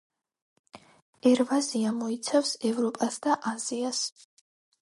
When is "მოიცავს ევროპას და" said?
1.99-3.39